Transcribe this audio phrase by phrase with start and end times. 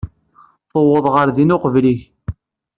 [0.71, 2.01] Tewweḍ ɣer din uqbel-ik.